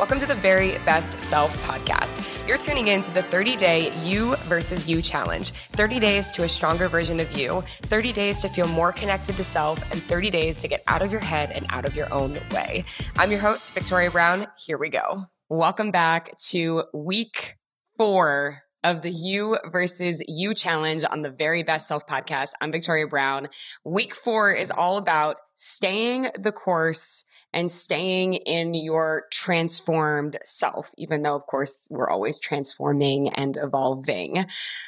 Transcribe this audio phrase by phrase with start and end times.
[0.00, 2.48] Welcome to the Very Best Self podcast.
[2.48, 6.48] You're tuning in to the 30 day you versus you challenge 30 days to a
[6.48, 10.62] stronger version of you, 30 days to feel more connected to self, and 30 days
[10.62, 12.82] to get out of your head and out of your own way.
[13.18, 14.46] I'm your host, Victoria Brown.
[14.56, 15.26] Here we go.
[15.50, 17.58] Welcome back to week
[17.98, 22.50] four of the You versus You challenge on the Very Best Self podcast.
[22.60, 23.48] I'm Victoria Brown.
[23.84, 31.22] Week four is all about staying the course and staying in your transformed self, even
[31.22, 34.46] though, of course, we're always transforming and evolving.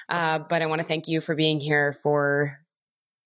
[0.08, 2.58] Uh, but I want to thank you for being here for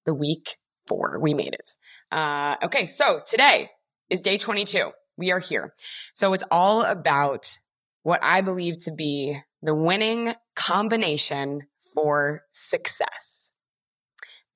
[0.04, 1.18] the week four.
[1.20, 1.70] We made it.
[2.10, 3.70] Uh, okay, so today
[4.10, 4.90] is day 22.
[5.16, 5.74] We are here.
[6.14, 7.58] So it's all about
[8.06, 13.52] what I believe to be the winning combination for success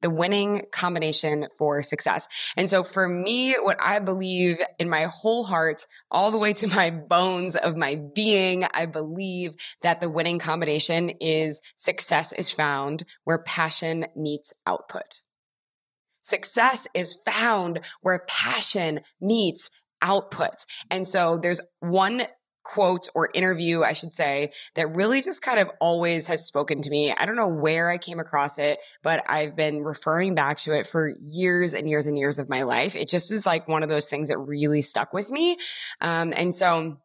[0.02, 2.26] the winning combination for success.
[2.56, 6.74] And so for me, what I believe in my whole heart, all the way to
[6.74, 13.04] my bones of my being, I believe that the winning combination is success is found
[13.24, 15.20] where passion meets output.
[16.22, 19.70] Success is found where passion meets
[20.00, 20.64] output.
[20.90, 22.22] And so there's one
[22.72, 26.90] quote or interview, I should say, that really just kind of always has spoken to
[26.90, 27.12] me.
[27.12, 30.86] I don't know where I came across it, but I've been referring back to it
[30.86, 32.94] for years and years and years of my life.
[32.94, 35.56] It just is like one of those things that really stuck with me.
[36.00, 36.98] Um, and so,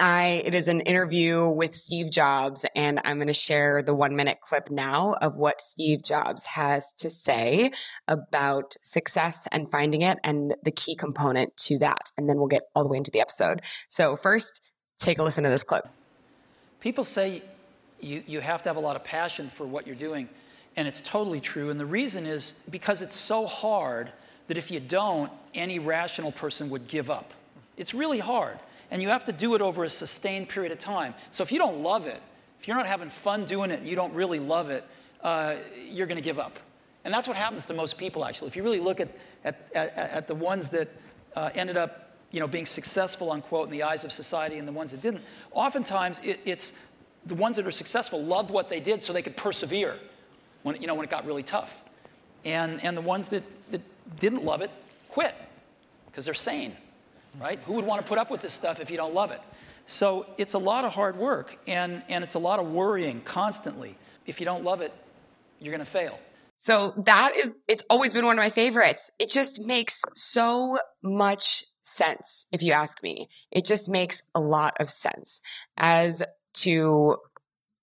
[0.00, 4.14] I, it is an interview with Steve Jobs, and I'm going to share the one
[4.14, 7.72] minute clip now of what Steve Jobs has to say
[8.06, 12.12] about success and finding it and the key component to that.
[12.16, 13.62] And then we'll get all the way into the episode.
[13.88, 14.62] So, first,
[14.98, 15.88] Take a listen to this clip.
[16.80, 17.42] People say
[18.00, 20.28] you, you have to have a lot of passion for what you're doing,
[20.76, 21.70] and it's totally true.
[21.70, 24.12] And the reason is because it's so hard
[24.48, 27.32] that if you don't, any rational person would give up.
[27.76, 28.58] It's really hard,
[28.90, 31.14] and you have to do it over a sustained period of time.
[31.30, 32.20] So if you don't love it,
[32.60, 34.84] if you're not having fun doing it, you don't really love it,
[35.22, 35.56] uh,
[35.88, 36.58] you're going to give up.
[37.04, 38.48] And that's what happens to most people, actually.
[38.48, 39.08] If you really look at,
[39.44, 40.88] at, at, at the ones that
[41.36, 44.72] uh, ended up you know, being successful, unquote, in the eyes of society and the
[44.72, 45.22] ones that didn't.
[45.52, 46.72] Oftentimes, it, it's
[47.24, 49.96] the ones that are successful loved what they did so they could persevere
[50.62, 51.74] when, you know, when it got really tough.
[52.44, 53.80] And, and the ones that, that
[54.18, 54.70] didn't love it
[55.08, 55.34] quit
[56.06, 56.76] because they're sane,
[57.40, 57.58] right?
[57.66, 59.40] Who would want to put up with this stuff if you don't love it?
[59.86, 63.96] So it's a lot of hard work and, and it's a lot of worrying constantly.
[64.26, 64.92] If you don't love it,
[65.60, 66.18] you're going to fail.
[66.58, 69.12] So that is, it's always been one of my favorites.
[69.18, 73.28] It just makes so much sense, if you ask me.
[73.50, 75.42] It just makes a lot of sense
[75.76, 76.22] as
[76.54, 77.16] to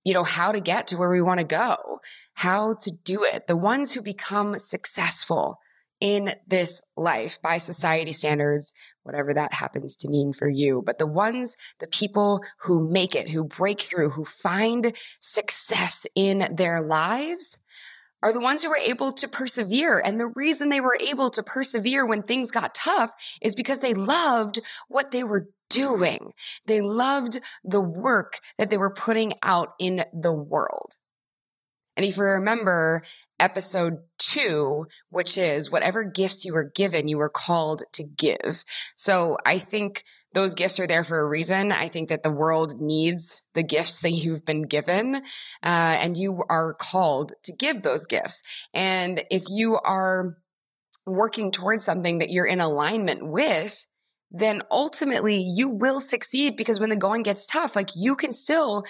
[0.06, 2.00] you know, how to get to where we want to go,
[2.36, 3.48] how to do it.
[3.48, 5.60] The ones who become successful
[6.00, 8.74] in this life by society standards,
[9.04, 10.84] whatever that happens to mean for you.
[10.86, 16.54] But the ones, the people who make it, who break through, who find success in
[16.56, 17.60] their lives
[18.26, 20.02] are the ones who were able to persevere.
[20.04, 23.94] And the reason they were able to persevere when things got tough is because they
[23.94, 26.32] loved what they were doing.
[26.66, 30.94] They loved the work that they were putting out in the world.
[31.96, 33.04] And if you remember
[33.40, 38.66] episode two, which is whatever gifts you were given, you were called to give.
[38.96, 40.04] So I think
[40.36, 41.72] those gifts are there for a reason.
[41.72, 45.20] I think that the world needs the gifts that you've been given, uh,
[45.64, 48.44] and you are called to give those gifts.
[48.74, 50.38] And if you are
[51.08, 53.86] working towards something that you're in alignment with,
[54.32, 58.84] then ultimately you will succeed because when the going gets tough, like you can still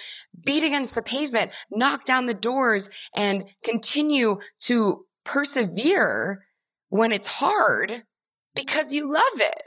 [0.44, 6.42] beat against the pavement, knock down the doors and continue to persevere
[6.88, 8.02] when it's hard
[8.54, 9.62] because you love it.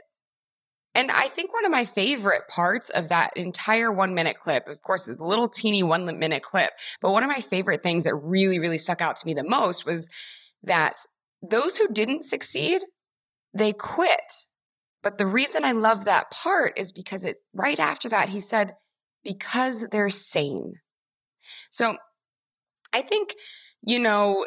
[0.94, 4.82] And I think one of my favorite parts of that entire one minute clip, of
[4.82, 8.58] course, a little teeny one minute clip, but one of my favorite things that really,
[8.58, 10.10] really stuck out to me the most was
[10.62, 10.96] that
[11.42, 12.82] those who didn't succeed,
[13.54, 14.44] they quit.
[15.02, 18.74] But the reason I love that part is because it, right after that, he said,
[19.24, 20.74] because they're sane.
[21.70, 21.96] So
[22.92, 23.34] I think
[23.82, 24.46] you know,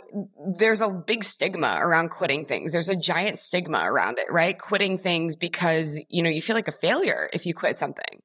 [0.57, 2.72] there's a big stigma around quitting things.
[2.72, 4.57] There's a giant stigma around it, right?
[4.57, 8.22] Quitting things because, you know, you feel like a failure if you quit something.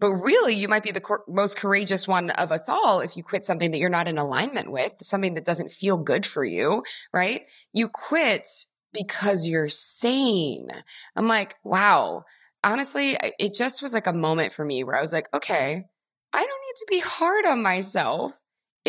[0.00, 3.44] But really, you might be the most courageous one of us all if you quit
[3.44, 6.82] something that you're not in alignment with, something that doesn't feel good for you,
[7.12, 7.42] right?
[7.72, 8.48] You quit
[8.92, 10.68] because you're sane.
[11.16, 12.24] I'm like, wow.
[12.64, 15.84] Honestly, it just was like a moment for me where I was like, okay,
[16.32, 18.38] I don't need to be hard on myself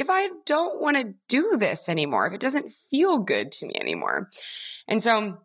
[0.01, 3.73] if I don't want to do this anymore, if it doesn't feel good to me
[3.79, 4.29] anymore.
[4.87, 5.37] And so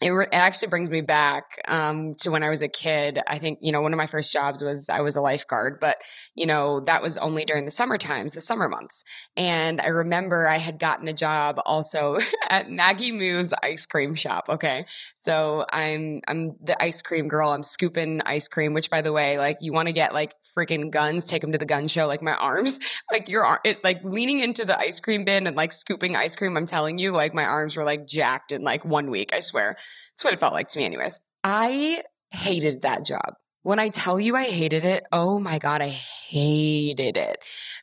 [0.00, 3.20] it, re- it, actually brings me back um, to when I was a kid.
[3.26, 5.96] I think, you know, one of my first jobs was I was a lifeguard, but,
[6.34, 9.02] you know, that was only during the summer times, the summer months.
[9.36, 12.18] And I remember I had gotten a job also
[12.48, 14.46] at Maggie Moo's ice cream shop.
[14.48, 14.86] Okay.
[15.16, 17.50] So I'm, I'm the ice cream girl.
[17.50, 20.90] I'm scooping ice cream, which by the way, like you want to get like freaking
[20.90, 22.06] guns, take them to the gun show.
[22.06, 22.78] Like my arms,
[23.10, 26.56] like your, it, like leaning into the ice cream bin and like scooping ice cream.
[26.56, 29.76] I'm telling you, like my arms were like jacked in like one week, I swear.
[30.12, 31.20] That's what it felt like to me, anyways.
[31.44, 33.34] I hated that job.
[33.62, 37.38] When I tell you I hated it, oh my God, I hated it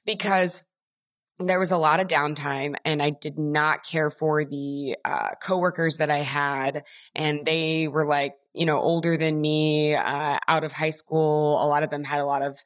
[0.05, 0.63] because
[1.39, 5.97] there was a lot of downtime and I did not care for the uh, coworkers
[5.97, 6.85] that I had.
[7.13, 11.61] And they were like, you know, older than me, uh, out of high school.
[11.61, 12.57] A lot of them had a lot of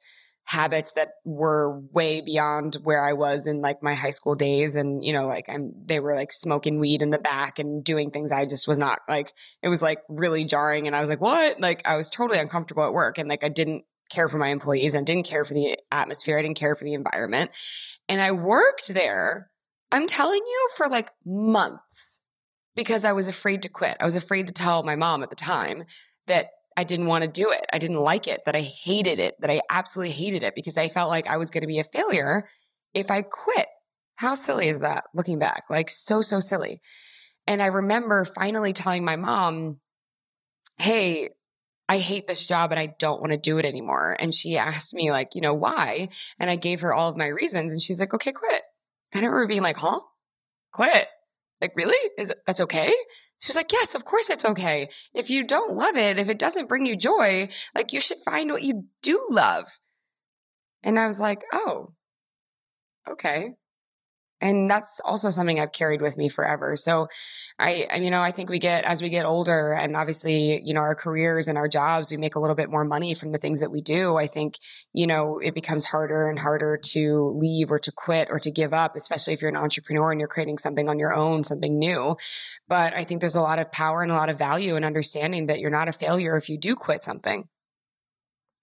[0.49, 4.75] habits that were way beyond where I was in like my high school days.
[4.75, 8.09] And, you know, like I'm, they were like smoking weed in the back and doing
[8.09, 9.31] things I just was not like,
[9.61, 10.87] it was like really jarring.
[10.87, 11.59] And I was like, what?
[11.59, 13.19] Like I was totally uncomfortable at work.
[13.19, 16.39] And like I didn't care for my employees and didn't care for the atmosphere.
[16.39, 17.51] I didn't care for the environment.
[18.07, 19.51] And I worked there,
[19.91, 22.21] I'm telling you, for like months
[22.75, 23.97] because I was afraid to quit.
[23.99, 25.83] I was afraid to tell my mom at the time
[26.25, 27.65] that I didn't want to do it.
[27.71, 30.89] I didn't like it, that I hated it, that I absolutely hated it because I
[30.89, 32.47] felt like I was going to be a failure
[32.93, 33.67] if I quit.
[34.15, 35.63] How silly is that looking back?
[35.69, 36.81] Like, so, so silly.
[37.47, 39.79] And I remember finally telling my mom,
[40.77, 41.29] Hey,
[41.89, 44.15] I hate this job and I don't want to do it anymore.
[44.17, 46.09] And she asked me, like, you know, why?
[46.39, 47.73] And I gave her all of my reasons.
[47.73, 48.61] And she's like, okay, quit.
[49.13, 49.99] I remember being like, huh?
[50.71, 51.07] Quit.
[51.59, 51.97] Like, really?
[52.17, 52.93] Is it, that's okay?
[53.39, 54.89] She was like, yes, of course it's okay.
[55.13, 58.51] If you don't love it, if it doesn't bring you joy, like you should find
[58.51, 59.79] what you do love.
[60.83, 61.93] And I was like, oh,
[63.09, 63.55] okay
[64.41, 66.75] and that's also something I've carried with me forever.
[66.75, 67.07] So
[67.57, 70.79] I, you know, I think we get, as we get older and obviously, you know,
[70.79, 73.59] our careers and our jobs, we make a little bit more money from the things
[73.59, 74.15] that we do.
[74.15, 74.55] I think,
[74.93, 78.73] you know, it becomes harder and harder to leave or to quit or to give
[78.73, 82.15] up, especially if you're an entrepreneur and you're creating something on your own, something new.
[82.67, 85.47] But I think there's a lot of power and a lot of value in understanding
[85.47, 87.49] that you're not a failure if you do quit something.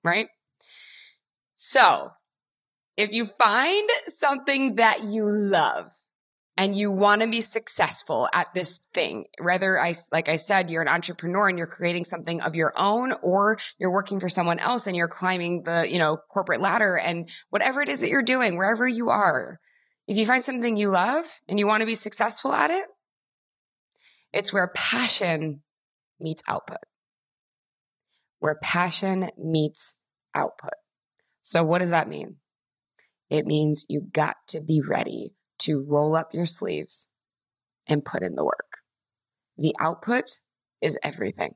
[0.02, 0.28] Right?
[1.54, 2.12] So
[2.96, 5.92] if you find something that you love
[6.56, 10.80] and you want to be successful at this thing, whether I, like I said, you're
[10.80, 14.86] an entrepreneur and you're creating something of your own or you're working for someone else
[14.86, 18.56] and you're climbing the, you know, corporate ladder and whatever it is that you're doing,
[18.56, 19.60] wherever you are,
[20.06, 22.86] if you find something you love and you want to be successful at it,
[24.32, 25.62] it's where passion
[26.18, 26.78] meets output.
[28.38, 29.96] Where passion meets
[30.34, 30.74] output.
[31.42, 32.36] So what does that mean?
[33.30, 37.08] It means you got to be ready to roll up your sleeves
[37.86, 38.78] and put in the work.
[39.58, 40.24] The output
[40.80, 41.54] is everything.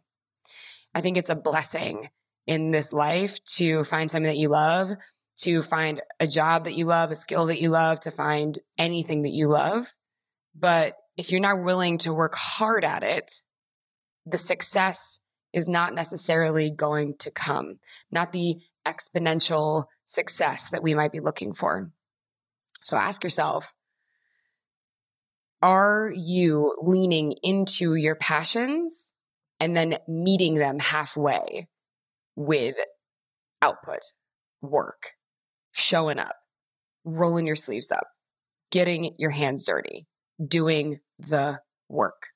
[0.94, 2.08] I think it's a blessing
[2.46, 4.90] in this life to find something that you love,
[5.38, 9.22] to find a job that you love, a skill that you love, to find anything
[9.22, 9.86] that you love.
[10.54, 13.30] But if you're not willing to work hard at it,
[14.26, 15.20] the success
[15.52, 17.78] is not necessarily going to come.
[18.10, 18.56] Not the
[18.86, 21.92] exponential success that we might be looking for.
[22.82, 23.72] So ask yourself,
[25.62, 29.12] are you leaning into your passions
[29.60, 31.68] and then meeting them halfway
[32.34, 32.74] with
[33.62, 34.00] output,
[34.60, 35.12] work,
[35.70, 36.34] showing up,
[37.04, 38.08] rolling your sleeves up,
[38.72, 40.08] getting your hands dirty,
[40.44, 42.26] doing the work?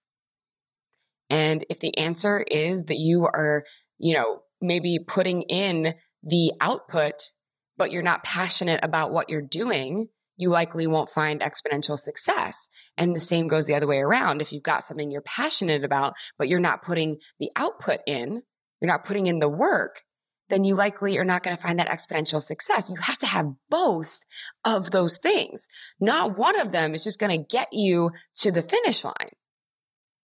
[1.28, 3.64] And if the answer is that you are,
[3.98, 7.32] you know, maybe putting in the output,
[7.76, 12.68] but you're not passionate about what you're doing, you likely won't find exponential success.
[12.96, 14.42] And the same goes the other way around.
[14.42, 18.42] If you've got something you're passionate about, but you're not putting the output in,
[18.80, 20.02] you're not putting in the work,
[20.50, 22.90] then you likely are not going to find that exponential success.
[22.90, 24.20] You have to have both
[24.64, 25.68] of those things.
[26.00, 29.32] Not one of them is just going to get you to the finish line.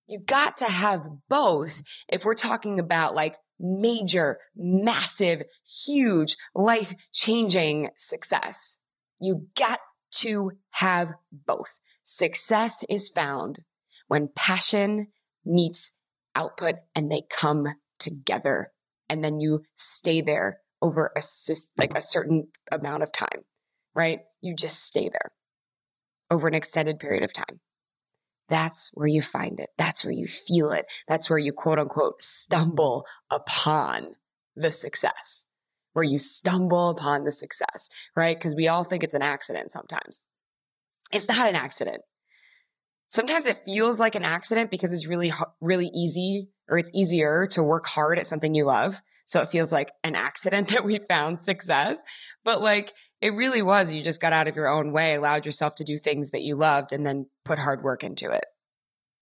[0.07, 5.43] You got to have both if we're talking about like major, massive,
[5.87, 8.79] huge, life changing success.
[9.21, 9.81] You got
[10.13, 11.79] to have both.
[12.03, 13.61] Success is found
[14.09, 15.09] when passion
[15.45, 15.93] meets
[16.35, 17.67] output and they come
[17.99, 18.73] together.
[19.09, 21.21] And then you stay there over a,
[21.77, 23.45] like a certain amount of time,
[23.95, 24.21] right?
[24.41, 25.31] You just stay there
[26.31, 27.61] over an extended period of time.
[28.51, 29.71] That's where you find it.
[29.79, 30.87] That's where you feel it.
[31.09, 34.17] That's where you quote unquote stumble upon
[34.57, 35.47] the success,
[35.93, 38.37] where you stumble upon the success, right?
[38.37, 40.21] Because we all think it's an accident sometimes.
[41.13, 42.03] It's not an accident.
[43.07, 47.63] Sometimes it feels like an accident because it's really, really easy or it's easier to
[47.63, 49.01] work hard at something you love.
[49.31, 52.03] So it feels like an accident that we found success.
[52.45, 55.77] But like it really was, you just got out of your own way, allowed yourself
[55.77, 58.45] to do things that you loved, and then put hard work into it.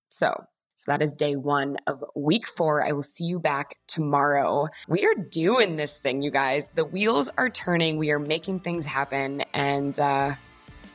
[0.08, 0.34] So
[0.76, 2.86] so that is day one of week four.
[2.86, 4.68] I will see you back tomorrow.
[4.86, 6.70] We are doing this thing, you guys.
[6.76, 7.98] The wheels are turning.
[7.98, 9.42] We are making things happen.
[9.52, 10.36] And uh,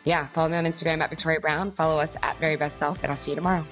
[0.05, 1.73] yeah, follow me on Instagram at Victoria Brown.
[1.73, 3.65] Follow us at Very Best Self, and I'll see you tomorrow.